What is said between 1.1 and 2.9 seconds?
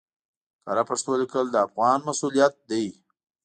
ليکل د افغان مسؤليت دی